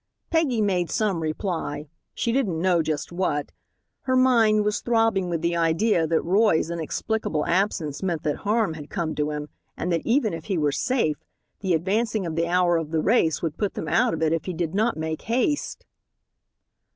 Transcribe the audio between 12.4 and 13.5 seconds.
hour of the race